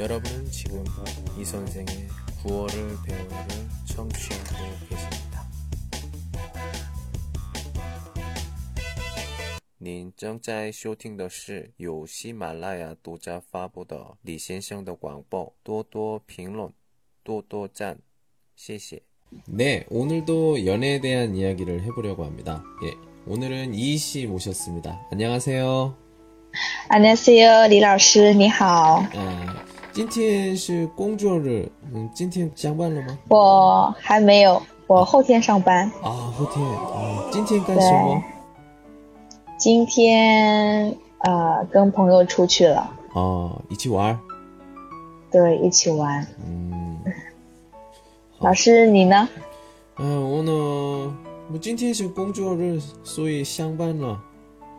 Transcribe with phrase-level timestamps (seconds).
[0.00, 0.84] 여러분은 지금
[1.38, 2.08] 이 선생의
[2.42, 3.28] 구월을 배우를
[3.86, 5.46] 청취하고 계십니다.
[9.78, 16.72] 您正在收听的是由喜马拉雅独家发布的李先生的广播，多多评论，
[17.22, 17.98] 多多赞，
[18.56, 19.02] 谢谢。
[19.46, 22.64] 네, 오늘도 연애에 대한 이야기를 해보려고 합니다.
[22.84, 22.94] 예,
[23.26, 25.06] 오늘은 이희 씨 모셨습니다.
[25.12, 25.96] 안녕하세요.
[26.88, 29.02] 안녕하세요，李老师，你好。
[29.14, 33.17] 啊， 今天是工作日，嗯，今天上班了吗？
[33.27, 35.85] 我还没有，我后天上班。
[36.01, 38.23] 啊，后天啊，今天干什么？
[39.57, 44.19] 今天呃跟朋友出去了，啊，一起玩儿。
[45.29, 46.25] 对，一起玩。
[46.47, 46.97] 嗯，
[48.39, 49.27] 老师你呢？
[49.97, 51.15] 嗯，我呢，
[51.51, 54.17] 我今天是工作日，所以上班了。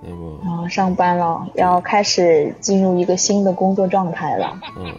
[0.02, 4.59] 那么，哦，上班了，要开始进入一个新的工作状态了。
[4.76, 4.94] 어,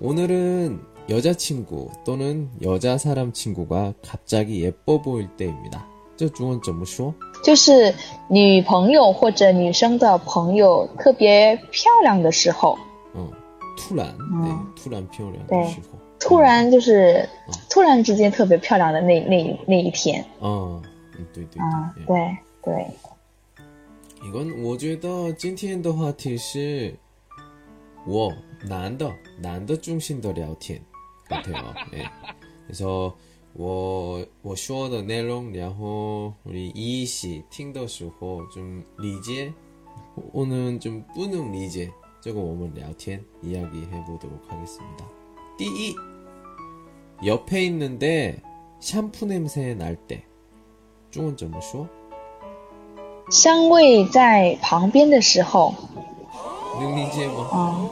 [0.00, 5.86] 오늘은 여자친구 또는 여자 사람 친구가 갑자기 예뻐 보일 때입니다.
[6.16, 7.12] 这中文怎么说?
[7.42, 7.94] 就是
[8.28, 12.78] 女朋友或者女生的朋友特别漂亮的时候，
[13.14, 13.28] 어,
[13.76, 17.28] 突然, 네, 突然漂亮的对时候.突然就是
[17.68, 20.82] 突然之间特别漂亮的那那那一天 어, 음,
[21.34, 22.06] 对对对.啊， 예.
[22.06, 22.86] 对对，
[24.22, 26.94] 이건 我觉得今天的话题是
[28.06, 28.34] 我
[28.68, 30.80] 男的男的中心的聊天
[31.28, 31.74] 같아요.
[31.92, 32.04] 예.
[32.66, 33.14] 그래서
[33.52, 39.52] 我我说的内容，然后 우리 이희 씨听的时候좀理解，
[40.32, 45.06] 오늘 좀不能理解，这个我们聊天 이야기 해보도록 하겠습니다.
[45.56, 45.94] 第一,
[47.24, 48.42] 옆에 있는데
[48.80, 50.24] 샴푸 냄새 날 때,
[51.12, 51.88] 中文怎么说?
[53.29, 55.75] 香味在旁边的时候，
[56.79, 57.47] 能理解吗?
[57.51, 57.89] 啊，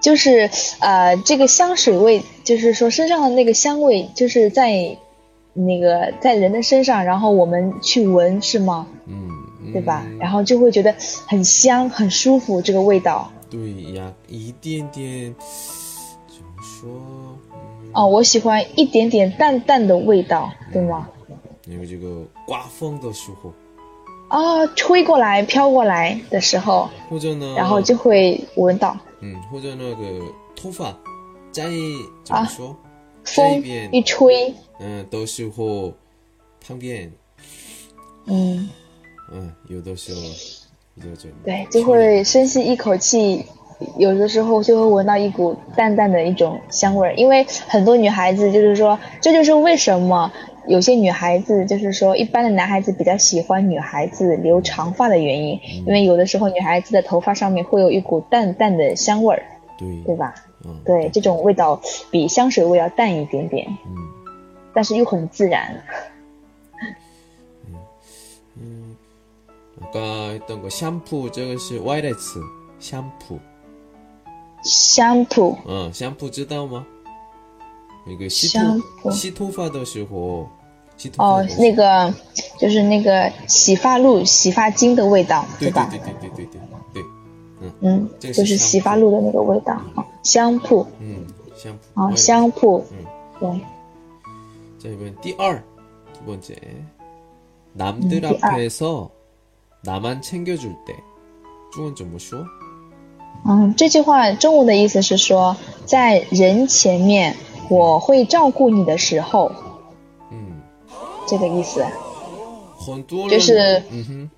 [0.00, 4.96] 就是呃，这个香水味，就是说身上的那个香味，就是在
[5.52, 8.86] 那个在人的身上，然后我们去闻，是吗？
[9.06, 9.28] 嗯，
[9.72, 10.02] 对吧？
[10.06, 10.94] 嗯然后就会觉得
[11.26, 13.30] 很香、很舒服，这个味道。
[13.50, 15.34] 对呀，一点点
[16.26, 16.88] 怎么说？
[17.52, 21.08] 嗯，哦，我喜欢一点点淡淡的味道，对吗？
[21.68, 23.52] 因为这个刮风的时候，
[24.32, 28.96] 啊、吹过来、飘过来的时候，或者呢，然后就会闻到。
[29.20, 30.24] 嗯，或者那个
[30.56, 30.86] 头发
[31.50, 31.64] 在
[32.24, 32.74] 怎么说？
[33.24, 33.62] 这风
[33.92, 35.92] 一吹，嗯的时候，
[36.66, 37.12] 旁边
[38.24, 38.70] 嗯，
[39.30, 40.20] 嗯有的时候
[41.44, 43.44] 对，就会深吸一口气，
[43.98, 47.14] 有的时候就会闻到一股淡淡的一种香味儿。
[47.16, 50.32] 因为很多女孩子就是说，这就是为什么
[50.67, 59.43] 有些女孩子就是说，一般的男孩子比较喜欢女孩子留长发的原因，因为有的时候女孩子的头发上面会有一股淡淡的香味儿，
[59.77, 60.35] 对对吧？
[60.65, 61.79] 嗯对，这种味道
[62.11, 63.95] 比香水味要淡一点点，嗯
[64.73, 65.81] 但是又很自然。
[69.79, 72.41] 아까 했던 거 샴푸这个是 YX
[72.79, 73.39] 샴푸
[74.63, 76.85] 香扑嗯，香扑知道吗？
[78.04, 78.48] 那个洗
[79.00, 80.48] 脱吸脱发的时候，
[80.96, 82.12] 吸哦，那个
[82.58, 85.88] 就是那个洗发露、洗发精的味道，对吧？
[85.90, 86.60] 对对对对对
[86.92, 87.02] 对，
[87.60, 89.80] 嗯嗯，就是洗发露的那个味道，
[90.22, 91.26] 香铺，嗯，
[91.56, 92.98] 香铺，啊，香铺，嗯，
[93.40, 93.60] 对。
[94.78, 95.62] 再问第二，
[96.12, 96.56] 두번 째。
[97.78, 99.08] 남들 앞에서
[99.84, 100.94] 나만 챙겨줄 때。
[101.72, 102.44] 中文怎么说？
[103.46, 107.36] 嗯，这句话中文的意思是说，在人前面。
[107.72, 109.50] 我会照顾你的时候，
[110.30, 110.60] 嗯，
[111.26, 111.82] 这个意思。
[112.78, 114.30] 很多就是嗯哼，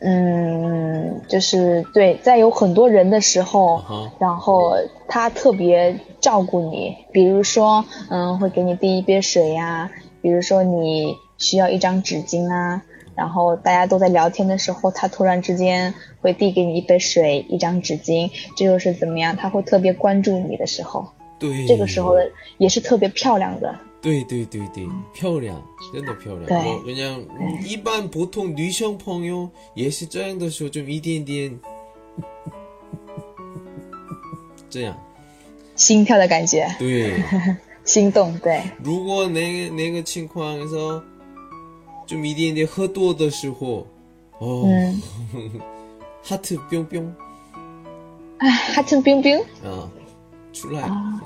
[0.00, 3.82] 嗯，就是对，在有很多人的时候
[4.18, 4.74] 然后
[5.06, 9.90] 他特别照顾你，比如说，嗯，会给你递一杯水呀、
[10.22, 12.82] 比如说你需要一张纸巾啊，
[13.14, 19.36] 然后大家都在聊天的时候，他突然之间会递给你一杯水、一张纸巾，这就是怎么样？
[19.36, 21.08] 他会特别关注你的时候，
[21.41, 23.77] 对，这个时候的也是特别漂亮的。
[24.01, 25.61] 对对对对，漂亮，
[25.93, 26.45] 真的漂亮。
[26.45, 27.21] 对我그냥
[27.65, 31.59] 一般普通女生朋友也是这样的时候，就一点点
[34.69, 34.97] 这样。
[35.75, 37.21] 心跳的感觉，对，
[37.83, 43.85] 心动，对，如果那个那个情况에서좀一点点喝多的时候，
[44.39, 45.01] 哦，嗯，
[46.23, 47.13] 하트 뿅뿅
[48.39, 49.89] 哎，哈 特冰冰啊，
[50.52, 51.20] 出来啊。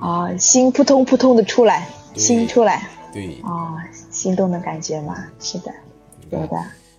[0.00, 3.40] 啊,心扑通扑通的出来，心出来，对。
[3.42, 5.72] 啊，心动的感觉嘛，是的，
[6.30, 6.56] 有的。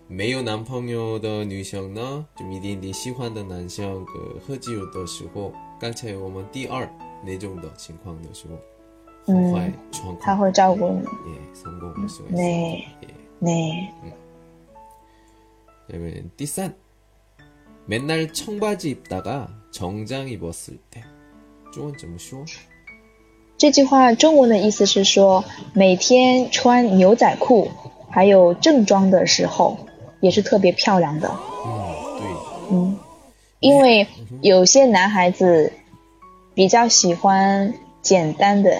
[0.07, 6.88] 没有男朋友的女生呢，就一点点喜欢的男生，个喝酒的时候，刚才我们第二
[7.24, 9.74] 那种的情况的时候，嗯，
[10.22, 11.02] 他会照顾你，
[11.34, 12.86] 也成功的时候，那
[13.40, 13.52] 那，
[14.04, 14.12] 嗯，
[15.88, 16.74] 那边第三。
[17.87, 21.03] 맨날 청바지 입다가 정장 입었을 때
[21.73, 22.44] 중원 좀 쉬워?
[23.56, 25.44] 这句话中文的意思是说，
[25.75, 27.71] 每天穿牛仔裤
[28.09, 29.77] 还有正装的时候，
[30.21, 31.29] 也是特别漂亮的。
[31.29, 32.27] 음, 对，
[32.71, 32.97] 嗯，
[33.61, 34.06] 因为
[34.41, 35.73] 有些男孩子
[36.55, 38.79] 比较喜欢简单的，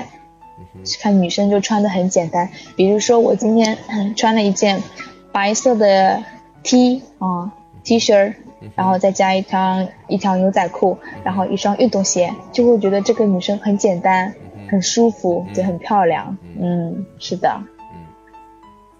[1.01, 2.51] 看女生就穿的很简单。
[2.75, 4.83] 比如说我今天嗯穿了一件
[5.31, 6.25] 白色的
[6.63, 7.53] T 啊
[7.85, 8.35] T 恤儿，
[8.74, 14.34] 然后再加一条一条牛仔裤，然后一双运动鞋，就会觉得这个女生很简单，
[14.70, 16.38] 很舒服，也很漂亮。
[16.60, 17.62] 嗯，是的，
[17.94, 18.06] 嗯，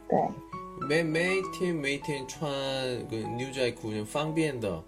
[0.08, 0.20] 对。
[0.88, 2.52] 每每天每天穿
[3.10, 4.84] 个牛仔裤很方便的，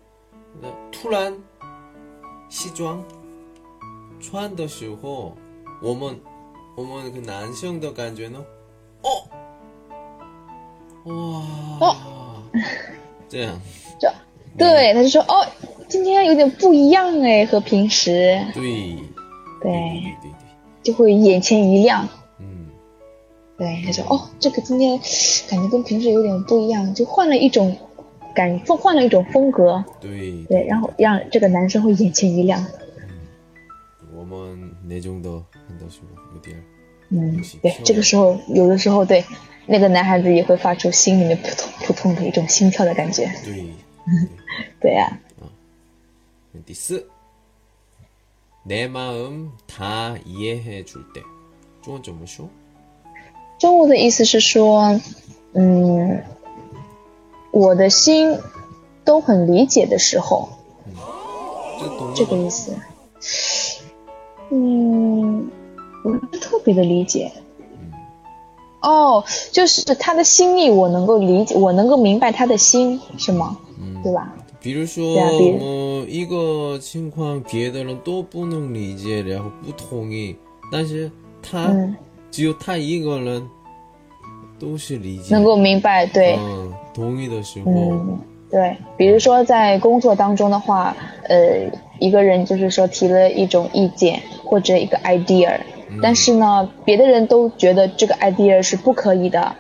[0.61, 1.33] 那突然
[2.49, 3.03] 西装
[4.19, 5.35] 穿的时候，
[5.81, 6.19] 我们
[6.75, 8.45] 我们个男生的感觉呢？
[9.01, 9.09] 哦，
[11.05, 11.95] 哇，哦。
[13.27, 13.59] 这样。
[13.59, 13.86] 就
[14.57, 15.45] 对，他就说哦，
[15.87, 18.63] 今天有点不一样哎，和平时，对
[19.61, 20.31] 对，对对对，
[20.83, 22.07] 就会眼前一亮。
[22.39, 22.67] 嗯
[23.57, 24.99] 对，他说哦，这个今天
[25.49, 27.75] 感觉跟平时有点不一样，就换了一种
[28.33, 29.83] 感，换了一种风格。
[30.01, 32.65] 对对，然后让这个男生会眼前一亮。
[34.15, 35.29] 我们那种的
[35.67, 36.57] 很多时候有点
[37.09, 39.23] 嗯，对，这个时候有的时候对
[39.67, 43.31] 那个男孩子也会发出心里面扑通扑通的一种心跳的感觉。
[43.45, 43.63] 对。
[44.80, 45.18] 对呀、
[46.66, 47.08] 第四，
[48.64, 51.22] 내 마음 다 이해해 줄 때，
[51.82, 52.48] 中文怎么说？
[53.58, 55.00] 中文的意思是说，
[55.54, 56.24] 嗯，
[57.52, 58.38] 我的心
[59.04, 60.48] 都很理解的时候，
[61.80, 62.44] 这懂这个吗？
[62.44, 62.76] 意思。
[64.50, 65.48] 嗯，
[66.02, 67.32] 不是特别的理解。
[68.80, 73.58] 哦，就是他的心意，我能够理解，我能够明白他的心，是吗？
[73.79, 74.01] 嗯。
[74.03, 74.33] 对吧？
[74.59, 75.57] 比如说，对啊比如。
[75.57, 80.35] 么一个情况，别的人都不能理解，然后不同意，
[80.71, 81.09] 但是
[81.41, 81.95] 他、嗯，
[82.31, 83.47] 只有他一个人
[84.59, 88.19] 都是理解，能够明白，对，嗯，同意的时候，嗯，
[88.49, 88.75] 对。
[88.97, 90.95] 比如说在工作当中的话，
[91.29, 91.69] 呃，
[91.99, 95.59] 一个人就是说提了一种意见或者一个 idea，
[96.01, 99.55] 但是呢，别的人都觉得这个 idea 是不可以的，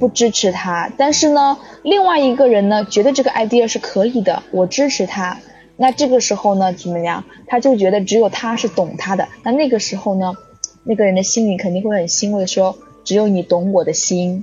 [0.00, 0.90] 不支持他。
[0.96, 5.38] 但是呢，另外一个人呢，觉得这个 idea 是可以的，我支持他。
[5.76, 7.24] 那这个时候呢，怎么样？
[7.46, 9.28] 他就觉得只有他是懂他的。
[9.44, 10.34] 那那个时候呢，
[10.82, 14.42] 那个人的心里肯定会很欣慰，说只有你懂我的心，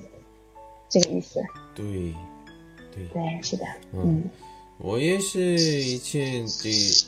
[0.90, 1.44] 这个意思。
[1.76, 1.86] 对，
[2.96, 4.24] 对，对，是的，嗯嗯
[4.80, 7.08] 我也是以前的，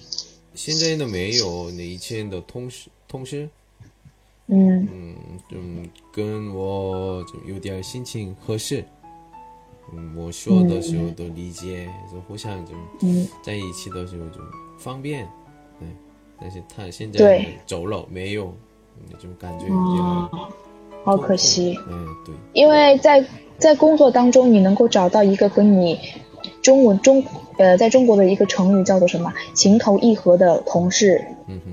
[0.53, 3.47] 现在的没有，那以前的同事同事。
[4.49, 5.15] 嗯嗯，
[5.47, 8.83] 좀跟我좀有点心情合适。
[9.93, 14.39] 嗯，我说的时候都理解，就互相就嗯，在一起的时候就
[14.77, 15.27] 方便。
[15.79, 15.87] 对，
[16.39, 18.53] 但是他现在走了没有，
[19.09, 20.29] 那种感觉就哦
[21.03, 23.25] 好可惜，嗯，对，因为在
[23.57, 25.97] 在工作当中，你能够找到一个跟你
[26.61, 27.23] 中文中
[27.57, 31.23] 呃，在中国的一个成语叫做什么“情投意合”的同事，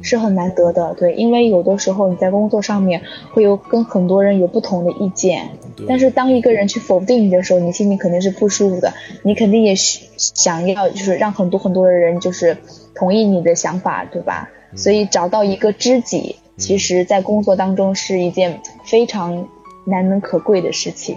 [0.02, 0.94] 是很难得的。
[0.94, 3.02] 对，因为有的时候你在工作上面
[3.32, 5.50] 会有跟很多人有不同的意见，
[5.88, 12.56] 但是当一个人去否定你的时候，你心里肯定是不舒服的，你肯定也想要就是让很多很多的人就是
[12.94, 14.50] 同意你的想法，对吧？
[14.74, 19.48] 所以找到一个知己，其实在工作当中是一件非常
[19.84, 21.16] 难能可贵的事情。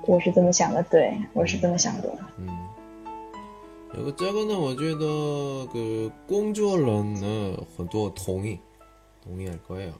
[0.00, 2.10] 对对，我是这么想的，对我是这么想的。
[2.38, 2.46] 嗯。
[3.94, 8.58] 然后这个呢，我觉得그工作人呢很多同意，
[9.24, 9.92] 同意할거예요。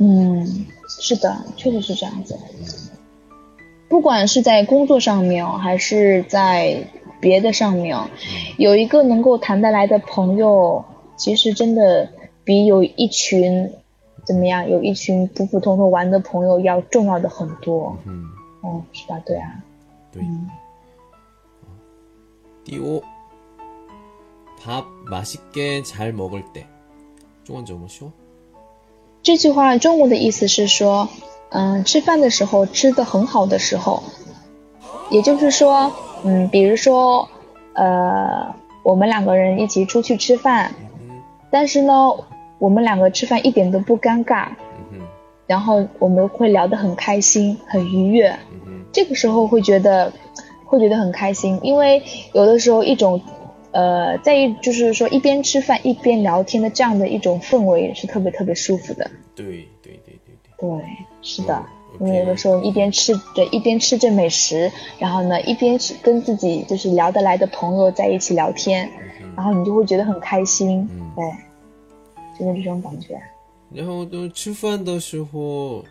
[0.00, 0.46] 嗯，
[0.88, 2.38] 是的，确实是这样子。
[3.88, 6.86] 不管是在工作上面哦，还是在
[7.20, 8.08] 别的上面哦，
[8.56, 10.84] 有一个能够谈得来的朋友，
[11.16, 12.08] 其实真的
[12.44, 13.72] 比有一群
[14.24, 17.98] 怎么样，有一群普普通通玩的朋友要重要的很多。
[18.06, 18.24] 嗯，
[18.62, 19.20] 哦，是吧？
[19.24, 19.52] 对啊。
[20.12, 20.22] 对。
[20.22, 20.48] 嗯
[22.64, 23.02] 第五，
[24.60, 26.66] 밥맛있게잘먹을 때，
[27.42, 28.12] 中文怎么说？
[29.22, 31.08] 这句话中文的意思是说，
[31.48, 34.02] 嗯，吃饭的时候吃的很好的时候，
[35.08, 35.90] 也就是说，
[36.24, 37.26] 嗯，比如说，
[37.72, 42.10] 呃，我们两个人一起出去吃饭，嗯但是呢，
[42.58, 45.06] 我们两个吃饭一点都不尴尬，嗯哼
[45.46, 48.51] 然后我们会聊得很开心、很愉悦，嗯哼
[48.93, 50.13] 这个时候会觉得
[50.63, 53.19] 会觉得很开心，因为有的时候一种
[53.71, 59.11] 呃，在一就是说一边吃饭一边聊天的这样的一种氛围是特别特别舒服的。
[59.35, 59.45] 对
[59.81, 60.79] 对对对对。
[60.79, 60.85] 对，
[61.21, 61.55] 是的。
[61.55, 61.69] 嗯
[61.99, 68.89] 因为有的时候一边吃着一边吃着美食，然后呢一边是跟自己就是聊得来的朋友在一起聊天，
[69.35, 70.89] 然后你就会觉得很开心。
[70.91, 71.23] 嗯对，
[72.39, 73.21] 就是这种感觉。
[73.71, 75.85] 然后呢，吃饭的时候，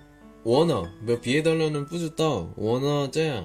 [0.45, 3.45] 我呢，别别的人呢不知道，我呢这样，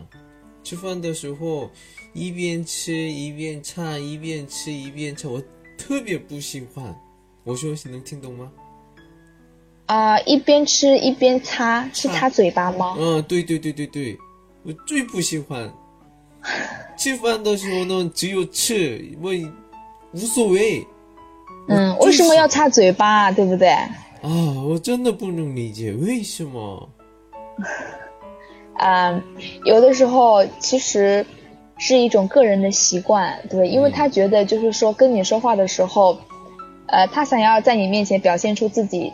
[0.63, 1.69] 吃饭的时候
[2.13, 5.41] 一边吃一边擦，一边吃一边擦，我
[5.77, 6.95] 特别不喜欢。
[7.43, 8.51] 我说你能听懂吗？
[9.85, 12.95] 啊、一边吃一边擦，是擦嘴巴吗？
[12.99, 14.17] 嗯，对对对对对，
[14.63, 15.71] 我最不喜欢。
[16.97, 19.31] 吃饭的时候呢，只有吃，我
[20.13, 20.85] 无所谓
[21.69, 23.69] 嗯，为什么要擦嘴巴，对不对？
[24.21, 24.29] 啊！
[24.67, 26.89] 我真的不能理解为什么。
[28.77, 29.24] 啊、
[29.65, 31.25] 有的时候其实
[31.77, 36.17] 是一种个人的习惯，对，因为他觉得就是说跟你说话的时候，
[36.88, 39.13] 呃，他想要在你面前表现出自己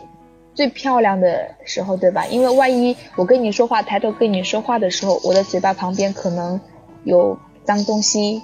[0.54, 2.26] 最漂亮的时候，对吧？
[2.26, 6.60] 因为万一我跟你说话，抬头跟你说话的时候，我的嘴巴旁边可能
[7.04, 8.42] 有脏东西，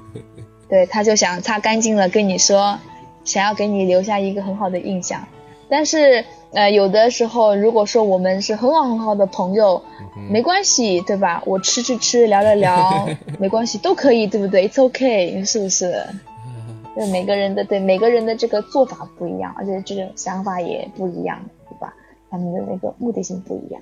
[0.68, 2.78] 对，他就想擦干净了跟你说，
[3.24, 5.26] 想要给你留下一个很好的印象。
[5.71, 9.81] 但是呃，有的时候如果说我们是很好很好的朋友，
[10.29, 11.43] 没关系，对吧？
[11.45, 14.67] 我吃吃吃，聊聊聊， 没关系，都可以，对不对？
[14.67, 16.03] It's okay，是不是？
[16.95, 21.93] 对每个人的对每个人的这个做法不一样，而且这种想法也不一样，对吧？
[22.29, 23.81] 他们的那个目的性不一样。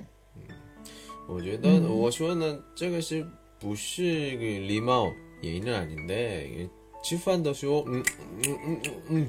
[1.28, 3.26] 我觉得我说呢，这个是
[3.58, 6.68] 不是个礼貌原因아닌데
[7.02, 8.04] 吃饭的时候，嗯
[8.44, 9.28] 嗯嗯嗯嗯，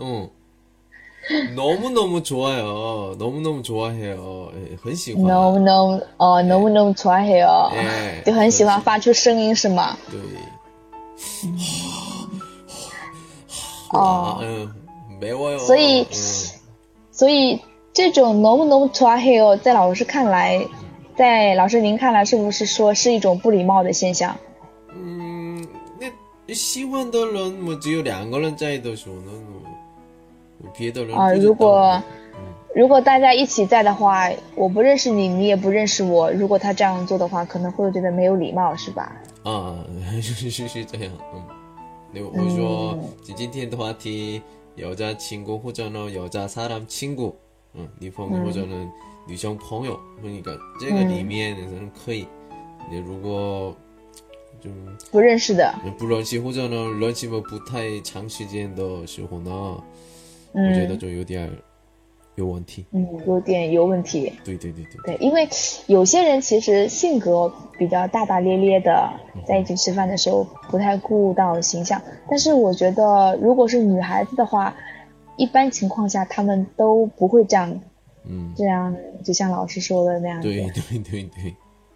[0.00, 0.28] 음
[1.56, 9.96] 너무너무좋아요너무너무좋아해요 예, 很喜欢 너무너무哦，너무너무 좋아해요， 哎就很喜欢发出声音是吗？
[10.10, 10.20] 对
[13.92, 14.70] 哦， 아, 음,
[15.20, 16.50] 매워요 所以 음,
[17.10, 17.60] 所以
[17.94, 20.66] 这种 너무너무 좋아해요，在老师看来，
[21.16, 24.36] 在老师您看来，是不是说是一种不礼貌的现象？
[24.92, 25.66] 음,
[26.46, 29.62] 내喜欢的人뭐只有两个人在的时候呢，我
[30.76, 32.02] 别的人啊，不知道如果
[32.74, 39.16] 如果大家一起在的话，我不认识你，你也不认识我，如果他这样做的话，可能会觉得没有礼貌，是吧？
[39.44, 39.78] 啊，
[40.20, 41.42] 是是是这样，嗯，
[42.12, 44.42] 那我说今天的话题，
[44.76, 47.34] 여자친구或者呢여자사람친구，
[47.74, 48.90] 嗯，女朋友或者呢
[49.28, 52.26] 女生朋友，那个这个里面人可以，
[52.90, 53.74] 你如果
[54.60, 54.70] 就
[55.12, 59.76] 不认识的，不认识或者呢认识么不太长时间的时候呢，
[60.53, 61.49] 我觉得嗯就有点
[62.35, 62.85] 有问题。
[62.91, 64.31] 嗯，有点有问题。
[64.43, 65.47] 对对对对，对，因为
[65.87, 69.11] 有些人其实性格比较大大咧咧的，
[69.45, 72.01] 在一起吃饭的时候不太顾到形象。
[72.29, 74.73] 但是我觉得，如果是女孩子的话，
[75.35, 77.79] 一般情况下她们都不会这样，
[78.25, 80.41] 嗯，这样就像老师说的那样。
[80.41, 81.55] 对对对对，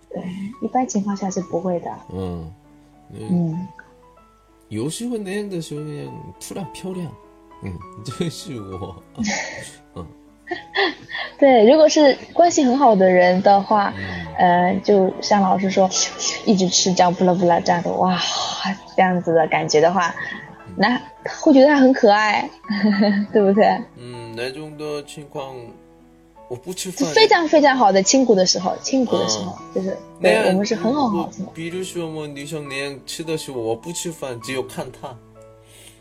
[0.09, 0.23] 对，
[0.61, 1.91] 一般情况下是不会的。
[2.13, 2.51] 嗯，
[3.11, 3.67] 嗯，嗯，
[4.69, 7.11] 有时候那样的时候그냥突然漂亮，
[7.63, 8.95] 嗯， 这是我，
[9.95, 10.05] 嗯。
[11.39, 13.93] 对，如果是关系很好的人的话，
[14.37, 15.89] 呃，就像老师说，
[16.45, 18.17] 一直吃这样不啦不啦这样的，哇，
[18.95, 20.13] 这样子的感觉的话，
[20.77, 21.01] 那
[21.41, 22.49] 会觉得他很可爱，
[23.33, 23.65] 对不对？
[23.97, 25.55] 嗯，那种的情况，
[26.49, 31.33] 我不吃饭，非常非常好的亲骨的时候，亲骨的时候，就是那样对我们是很好很好的。
[31.53, 35.32] 比如说我女生那样吃的时候，我不吃饭，只有看她，嗯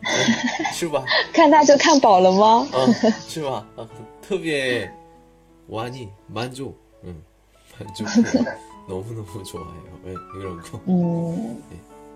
[0.73, 1.03] 是吧？
[1.33, 2.67] 看他就看饱了吗？
[2.73, 2.93] 嗯，
[3.27, 3.65] 是吧？
[3.75, 3.87] 啊，
[4.21, 4.89] 特别
[5.69, 7.15] 완이만족，嗯，
[7.79, 10.79] 만족해너무너무좋아해요이런 거。
[10.85, 11.57] 嗯，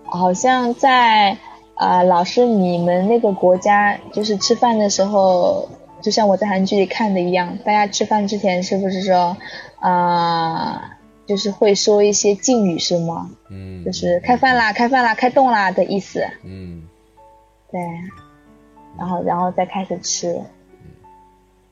[0.04, 1.36] 好像在
[1.74, 5.68] 啊、呃老师你们那个国家，就是吃饭的时候，
[6.00, 9.36] 就像我在韩剧里看的一样，大家吃饭之前是不是说
[9.80, 13.30] 啊、就是会说一些敬语是吗？
[13.50, 16.26] 嗯，就是开饭啦、开饭啦、开动啦的意思。
[16.44, 16.82] 嗯，
[17.71, 17.79] 对
[18.97, 20.33] 然后然后再开始吃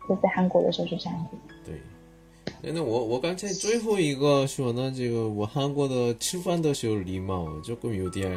[0.08, 8.32] 就在韩国的时候是这样子对那我我刚才最后一个说那这个我韩国的吃饭的时候礼貌就跟有点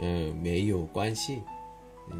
[0.00, 1.40] 嗯没有关系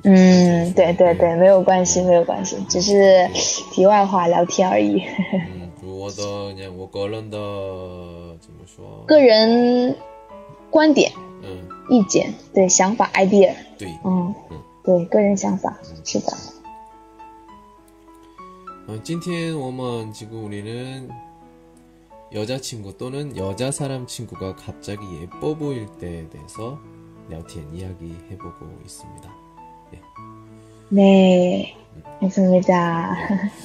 [0.02, 3.28] 嗯对对对没有关系没有关系只是
[3.72, 5.02] 题外话聊天而已
[5.86, 7.38] 我的我个人的
[8.40, 9.04] 怎么说？
[9.06, 9.96] 个人
[10.70, 11.10] 观点
[11.42, 11.56] 嗯。
[11.88, 14.58] 意见对想法 idea 对嗯嗯。
[14.85, 16.27] 对，个人想法，是的，
[18.87, 21.09] 어, 今天我们 지금 우리는
[22.33, 26.79] 여자친구 또는 여자 사람 친구가 갑자기 예뻐 보일 때에 대해서
[27.29, 29.29] 聊天 이야기 해보고 있습니다.
[30.89, 31.75] 네,
[32.19, 33.15] 감사합니다.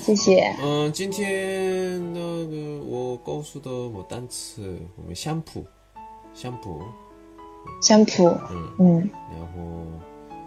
[0.02, 0.54] 谢谢.
[0.60, 5.64] 어, 今天的个我告诉的뭐单词 보면 샴푸,
[6.34, 6.80] 샴푸,
[7.80, 9.84] 香普， 음, 嗯，然后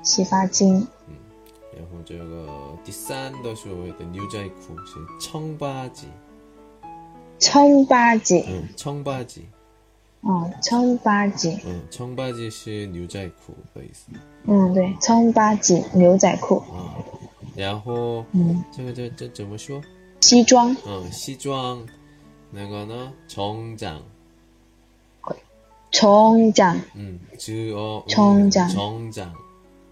[0.04, 0.88] 洗发精，
[1.76, 2.48] 然后这个
[2.84, 6.06] 第三的时候的牛仔裤是청바지，
[7.40, 9.44] 청바지， 嗯，청바지，
[10.22, 14.08] 哦，청바지， 嗯，청바지是牛仔裤的意思
[14.46, 16.96] 嗯，对，청바지牛仔裤，啊。
[17.56, 19.82] 然后嗯，这个这这怎么说？
[20.22, 21.86] 西装，嗯，西装，
[22.52, 24.00] 那个呢，정장，
[25.92, 29.32] 청 장， 嗯，주哦， 정장 정장，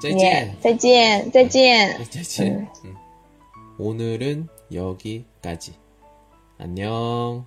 [0.00, 2.04] 再见.耶再见，再见。
[2.10, 2.68] 再见.
[2.84, 2.96] 음.
[3.78, 5.74] 오늘은 여기까지.
[6.58, 7.46] 안녕.